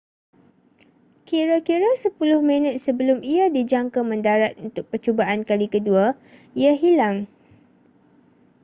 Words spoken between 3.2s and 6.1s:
ia dijangka mendarat untuk percubaan kali kedua